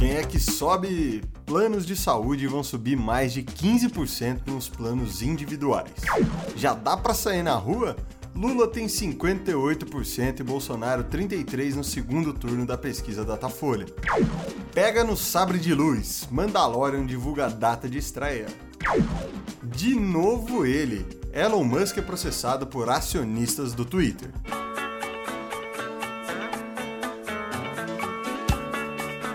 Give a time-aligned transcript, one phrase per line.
[0.00, 5.92] Quem é que sobe planos de saúde vão subir mais de 15% nos planos individuais?
[6.56, 7.94] Já dá para sair na rua?
[8.34, 13.84] Lula tem 58% e Bolsonaro 33% no segundo turno da pesquisa Datafolha.
[14.72, 18.46] Pega no sabre de luz, Mandalorian divulga a data de estreia.
[19.62, 24.30] De novo ele, Elon Musk é processado por acionistas do Twitter.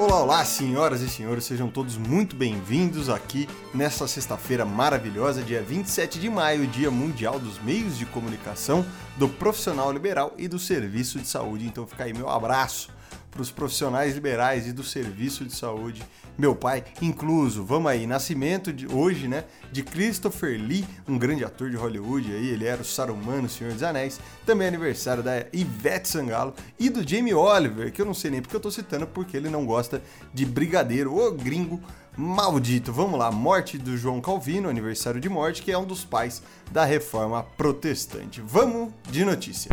[0.00, 6.18] Olá, olá, senhoras e senhores, sejam todos muito bem-vindos aqui nessa sexta-feira maravilhosa, dia 27
[6.18, 8.82] de maio, Dia Mundial dos Meios de Comunicação,
[9.18, 11.66] do Profissional Liberal e do Serviço de Saúde.
[11.66, 12.88] Então fica aí meu abraço
[13.30, 16.02] para os profissionais liberais e do serviço de saúde,
[16.36, 17.64] meu pai incluso.
[17.64, 22.48] Vamos aí, nascimento de hoje, né, de Christopher Lee, um grande ator de Hollywood aí,
[22.48, 24.20] ele era o Saruman no Senhor dos Anéis.
[24.44, 28.42] Também é aniversário da Ivete Sangalo e do Jamie Oliver, que eu não sei nem
[28.42, 31.80] porque eu tô citando, porque ele não gosta de brigadeiro, ô gringo
[32.16, 32.92] maldito.
[32.92, 36.84] Vamos lá, morte do João Calvino, aniversário de morte, que é um dos pais da
[36.84, 38.40] reforma protestante.
[38.40, 39.70] Vamos de notícia.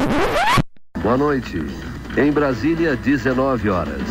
[1.02, 1.58] Boa noite.
[2.17, 4.02] Em Brasília, 19 horas.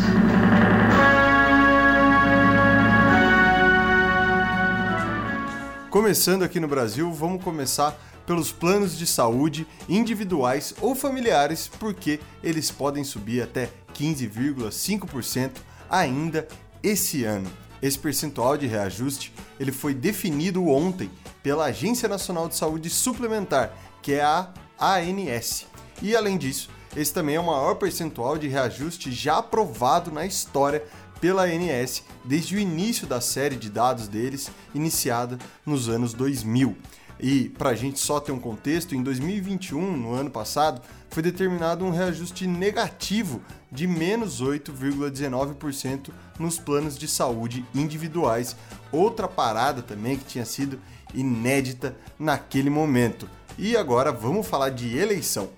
[5.90, 12.70] Começando aqui no Brasil, vamos começar pelos planos de saúde individuais ou familiares, porque eles
[12.70, 15.50] podem subir até 15,5%
[15.90, 16.46] ainda
[16.82, 17.50] esse ano.
[17.82, 21.10] Esse percentual de reajuste ele foi definido ontem
[21.42, 25.66] pela Agência Nacional de Saúde Suplementar, que é a ANS.
[26.02, 30.82] E além disso, esse também é o maior percentual de reajuste já aprovado na história
[31.20, 36.76] pela ANS desde o início da série de dados deles, iniciada nos anos 2000.
[37.18, 41.84] E para a gente só ter um contexto, em 2021, no ano passado, foi determinado
[41.84, 48.56] um reajuste negativo de menos 8,19% nos planos de saúde individuais.
[48.92, 50.78] Outra parada também que tinha sido
[51.14, 53.28] inédita naquele momento.
[53.58, 55.48] E agora vamos falar de eleição.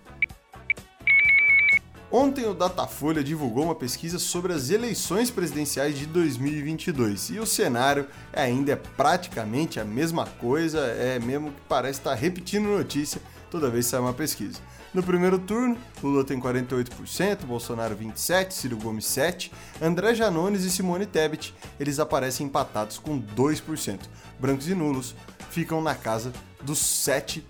[2.10, 8.06] Ontem o Datafolha divulgou uma pesquisa sobre as eleições presidenciais de 2022 e o cenário
[8.32, 13.20] ainda é praticamente a mesma coisa, é mesmo que parece estar repetindo notícia
[13.50, 14.58] toda vez que sai uma pesquisa.
[14.94, 19.50] No primeiro turno, Lula tem 48%, Bolsonaro 27%, Ciro Gomes 7%,
[19.82, 24.00] André Janones e Simone Tebet, eles aparecem empatados com 2%.
[24.40, 25.14] Brancos e nulos
[25.50, 26.32] ficam na casa
[26.62, 27.42] dos 7%.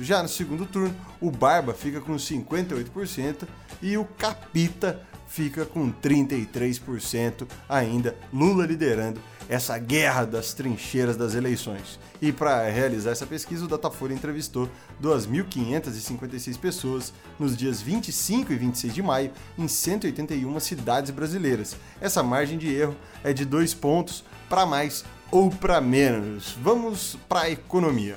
[0.00, 3.46] Já no segundo turno, o Barba fica com 58%,
[3.82, 11.98] e o Capita fica com 33% ainda, Lula liderando essa guerra das trincheiras das eleições.
[12.20, 14.68] E para realizar essa pesquisa, o Datafolha entrevistou
[15.02, 21.76] 2.556 pessoas nos dias 25 e 26 de maio em 181 cidades brasileiras.
[22.00, 26.56] Essa margem de erro é de dois pontos para mais ou para menos.
[26.60, 28.16] Vamos para a economia.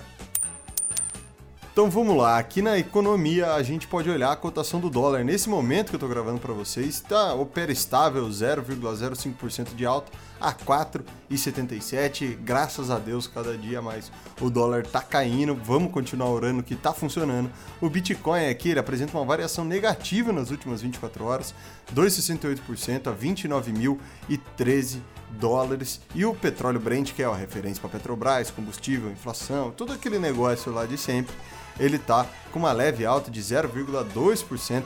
[1.79, 5.23] Então vamos lá, aqui na economia a gente pode olhar a cotação do dólar.
[5.23, 10.51] Nesse momento que eu estou gravando para vocês, tá opera estável, 0,05% de alta a
[10.51, 12.35] 4,77.
[12.43, 15.55] Graças a Deus, cada dia mais o dólar tá caindo.
[15.55, 17.49] Vamos continuar orando que tá funcionando.
[17.79, 21.55] O Bitcoin aqui ele apresenta uma variação negativa nas últimas 24 horas,
[21.95, 24.99] 2,68% a 29.013
[25.31, 25.99] dólares.
[26.15, 30.71] E o petróleo Brent, que é a referência para Petrobras, combustível, inflação, todo aquele negócio
[30.71, 31.33] lá de sempre
[31.79, 34.83] ele está com uma leve alta de 0,2%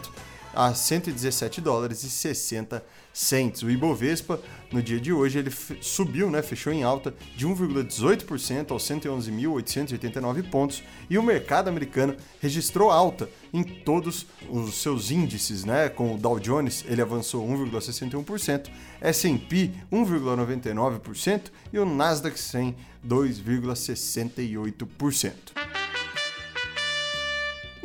[0.53, 2.83] a 117 dólares e 60
[3.13, 3.61] cents.
[3.61, 4.41] O Ibovespa,
[4.71, 10.83] no dia de hoje, ele subiu, né, fechou em alta de 1,18% aos 111.889 pontos
[11.09, 16.39] e o mercado americano registrou alta em todos os seus índices, né, com o Dow
[16.39, 22.75] Jones, ele avançou 1,61%, S&P 1,99% e o Nasdaq 100
[23.05, 25.62] 2,68%.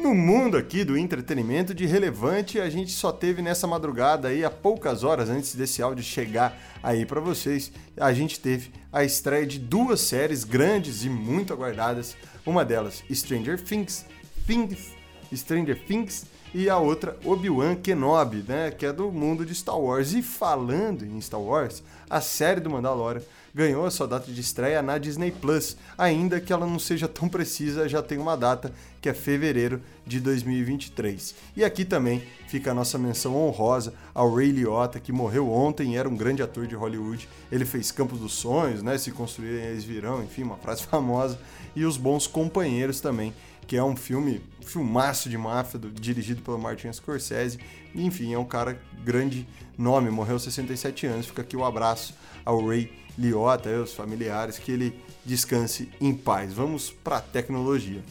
[0.09, 4.51] No mundo aqui do entretenimento de relevante, a gente só teve nessa madrugada aí, há
[4.51, 9.59] poucas horas antes desse áudio chegar aí para vocês, a gente teve a estreia de
[9.59, 12.17] duas séries grandes e muito aguardadas.
[12.47, 14.07] Uma delas, Stranger Things,
[14.47, 14.97] Things
[15.37, 20.15] Stranger Things, e a outra, Obi-Wan Kenobi, né, que é do mundo de Star Wars.
[20.15, 23.23] E falando em Star Wars, a série do Mandalorian
[23.55, 27.29] ganhou a sua data de estreia na Disney Plus, ainda que ela não seja tão
[27.29, 31.35] precisa, já tem uma data que é fevereiro de 2023.
[31.57, 35.97] E aqui também fica a nossa menção honrosa ao Ray Liotta, que morreu ontem e
[35.97, 37.29] era um grande ator de Hollywood.
[37.51, 38.99] Ele fez Campos dos Sonhos, né?
[38.99, 41.39] Se construírem eles virão, enfim, uma frase famosa.
[41.77, 43.33] E os bons companheiros também
[43.69, 47.59] que é um filme, filmaço de máfia, do, dirigido pelo Martin Scorsese.
[47.95, 49.47] Enfim, é um cara grande
[49.77, 51.27] nome, morreu aos 67 anos.
[51.27, 52.15] Fica aqui o abraço
[52.47, 56.53] ao Ray Liotta e aos familiares, que ele descanse em paz.
[56.53, 58.03] Vamos para a tecnologia.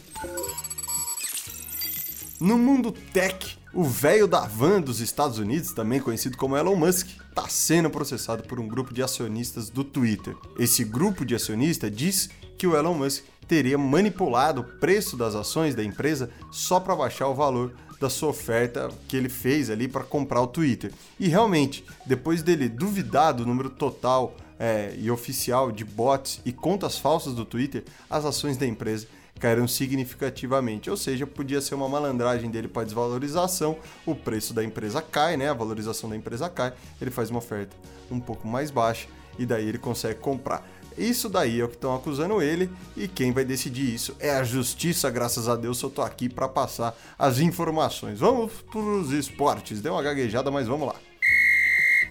[2.40, 7.08] No mundo tech, o velho da van dos Estados Unidos, também conhecido como Elon Musk,
[7.28, 10.36] está sendo processado por um grupo de acionistas do Twitter.
[10.58, 15.74] Esse grupo de acionistas diz que o Elon Musk teria manipulado o preço das ações
[15.74, 20.04] da empresa só para baixar o valor da sua oferta que ele fez ali para
[20.04, 20.92] comprar o Twitter.
[21.18, 26.98] E realmente, depois dele duvidar do número total é, e oficial de bots e contas
[26.98, 29.06] falsas do Twitter, as ações da empresa
[29.38, 30.90] caíram significativamente.
[30.90, 35.48] Ou seja, podia ser uma malandragem dele para desvalorização, o preço da empresa cai, né?
[35.48, 37.76] A valorização da empresa cai, ele faz uma oferta
[38.10, 39.06] um pouco mais baixa
[39.38, 40.66] e daí ele consegue comprar.
[40.96, 44.42] Isso daí é o que estão acusando ele e quem vai decidir isso é a
[44.42, 48.18] justiça, graças a Deus eu tô aqui para passar as informações.
[48.18, 49.80] Vamos para os esportes.
[49.80, 51.07] Deu uma gaguejada, mas vamos lá.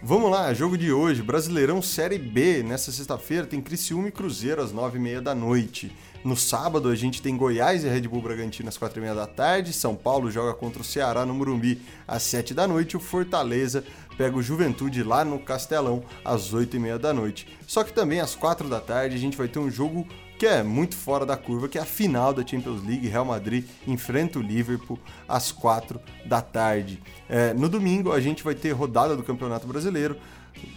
[0.04, 2.62] Vamos lá, jogo de hoje, Brasileirão Série B.
[2.62, 5.92] Nessa sexta-feira tem Criciúma e Cruzeiro às nove e meia da noite.
[6.24, 9.26] No sábado a gente tem Goiás e Red Bull Bragantino às quatro e meia da
[9.26, 9.74] tarde.
[9.74, 12.96] São Paulo joga contra o Ceará no Morumbi às sete da noite.
[12.96, 13.84] O Fortaleza
[14.18, 17.48] pega o Juventude lá no Castelão às oito e meia da noite.
[17.66, 20.62] Só que também às quatro da tarde a gente vai ter um jogo que é
[20.62, 23.07] muito fora da curva, que é a final da Champions League.
[23.07, 27.01] Real Madrid enfrenta o Liverpool às quatro da tarde.
[27.28, 30.18] É, no domingo a gente vai ter rodada do Campeonato Brasileiro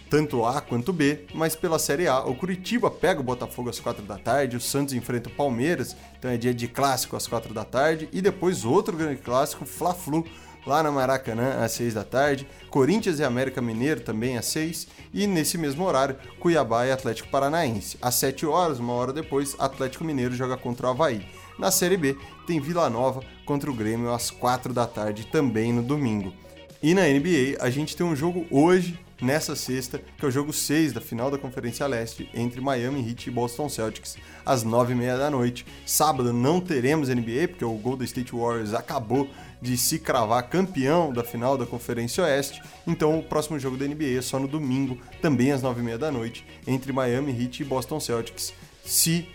[0.09, 4.03] tanto A quanto B, mas pela Série A, o Curitiba pega o Botafogo às 4
[4.03, 7.63] da tarde, o Santos enfrenta o Palmeiras, então é dia de clássico às 4 da
[7.63, 10.25] tarde, e depois outro grande clássico, Fla-Flu,
[10.65, 15.27] lá na Maracanã às 6 da tarde, Corinthians e América Mineiro também às 6, e
[15.27, 17.97] nesse mesmo horário, Cuiabá e Atlético Paranaense.
[18.01, 21.25] Às 7 horas, uma hora depois, Atlético Mineiro joga contra o Havaí.
[21.59, 22.17] Na Série B,
[22.47, 26.33] tem Vila Nova contra o Grêmio às 4 da tarde, também no domingo.
[26.81, 30.51] E na NBA, a gente tem um jogo hoje nessa sexta, que é o jogo
[30.51, 35.29] 6 da final da Conferência Leste entre Miami Heat e Boston Celtics, às 9h30 da
[35.29, 35.65] noite.
[35.85, 39.29] Sábado não teremos NBA, porque o Golden State Warriors acabou
[39.61, 44.17] de se cravar campeão da final da Conferência Oeste, então o próximo jogo da NBA
[44.17, 48.53] é só no domingo, também às 9h30 da noite, entre Miami Heat e Boston Celtics.
[48.83, 49.27] Se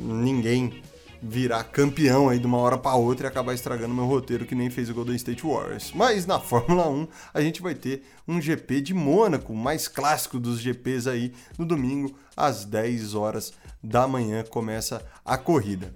[0.00, 0.82] ninguém
[1.26, 4.68] virar campeão aí de uma hora para outra e acabar estragando meu roteiro que nem
[4.68, 5.90] fez o Golden State Warriors.
[5.94, 10.60] Mas na Fórmula 1 a gente vai ter um GP de Mônaco, mais clássico dos
[10.60, 15.94] GPs aí, no domingo às 10 horas da manhã começa a corrida.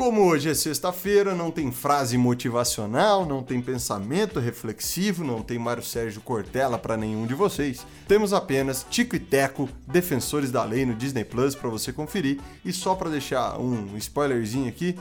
[0.00, 5.82] Como hoje é sexta-feira, não tem frase motivacional, não tem pensamento reflexivo, não tem Mário
[5.82, 7.86] Sérgio Cortella para nenhum de vocês.
[8.08, 12.40] Temos apenas Tico e Teco, Defensores da Lei no Disney Plus para você conferir.
[12.64, 14.98] E só para deixar um spoilerzinho aqui,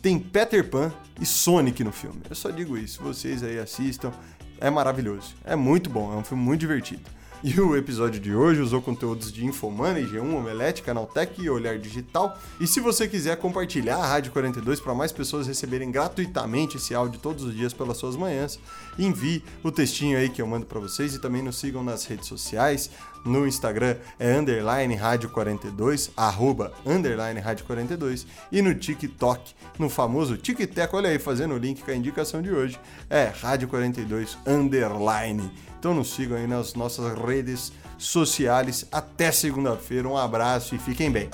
[0.00, 0.90] tem Peter Pan
[1.20, 2.22] e Sonic no filme.
[2.30, 4.14] Eu só digo isso, vocês aí assistam,
[4.58, 7.17] é maravilhoso, é muito bom, é um filme muito divertido.
[7.42, 12.36] E o episódio de hoje usou conteúdos de Infomoney, G1, Omelete, Canaltech e Olhar Digital.
[12.58, 17.20] E se você quiser compartilhar a Rádio 42 para mais pessoas receberem gratuitamente esse áudio
[17.20, 18.58] todos os dias pelas suas manhãs,
[18.98, 22.26] envie o textinho aí que eu mando para vocês e também nos sigam nas redes
[22.26, 22.90] sociais.
[23.24, 30.36] No Instagram é underline rádio 42, arroba underline rádio 42 e no TikTok, no famoso
[30.36, 32.78] TikTok, olha aí, fazendo o link com a indicação de hoje,
[33.10, 35.50] é rádio 42 underline.
[35.78, 38.86] Então nos sigam aí nas nossas redes sociais.
[38.90, 40.08] Até segunda-feira.
[40.08, 41.28] Um abraço e fiquem bem.